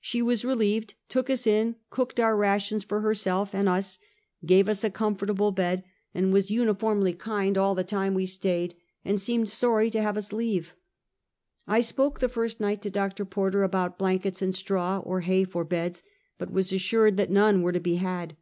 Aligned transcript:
She 0.00 0.22
was 0.22 0.42
relieved, 0.42 0.94
took 1.10 1.28
us 1.28 1.46
in, 1.46 1.76
cooked 1.90 2.18
our 2.18 2.34
rations 2.34 2.82
for 2.82 3.02
herself 3.02 3.54
and 3.54 3.68
us, 3.68 3.98
gave 4.46 4.70
us 4.70 4.82
a 4.82 4.88
comfortable 4.88 5.52
bed, 5.52 5.84
and 6.14 6.32
was 6.32 6.48
312 6.48 6.48
Half 6.48 6.48
a 7.04 7.10
Centukt. 7.12 7.14
■uniformly 7.14 7.18
kind 7.18 7.58
all 7.58 7.74
the 7.74 7.84
time 7.84 8.14
we 8.14 8.24
staid,. 8.24 8.74
and 9.04 9.20
seemed 9.20 9.48
sorrj 9.48 9.92
to 9.92 10.00
have 10.00 10.16
us 10.16 10.32
leave. 10.32 10.74
I 11.66 11.82
spoke 11.82 12.20
the 12.20 12.30
first 12.30 12.58
night 12.58 12.80
to 12.80 12.90
Dr. 12.90 13.26
Porter 13.26 13.62
about 13.62 13.98
blankets 13.98 14.40
and 14.40 14.54
straw, 14.54 15.00
or 15.04 15.20
hay 15.20 15.44
for 15.44 15.62
beds, 15.62 16.02
but 16.38 16.50
was 16.50 16.72
assured 16.72 17.18
that 17.18 17.30
none 17.30 17.60
were 17.60 17.72
to 17.72 17.78
be 17.78 17.96
had. 17.96 18.34